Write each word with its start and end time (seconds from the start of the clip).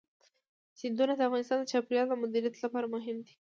سیندونه 0.79 1.13
د 1.15 1.21
افغانستان 1.27 1.57
د 1.59 1.65
چاپیریال 1.71 2.07
د 2.09 2.13
مدیریت 2.23 2.55
لپاره 2.63 2.85
مهم 2.95 3.17
دي. 3.23 3.29